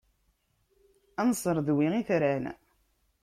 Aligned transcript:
Ad 1.21 1.25
nesredwi 1.29 1.73
itran. 1.99 2.45